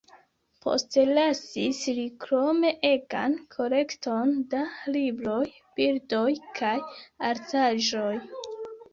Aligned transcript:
Postlasis 0.65 1.81
li 1.97 2.05
krome 2.23 2.71
egan 2.89 3.35
kolekton 3.55 4.31
da 4.53 4.61
libroj, 4.95 5.43
bildoj 5.81 6.31
kaj 6.61 6.73
artaĵoj. 7.29 8.15